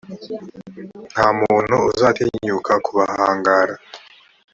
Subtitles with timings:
[1.11, 3.73] nta muntu uzatinyuka kubahangara;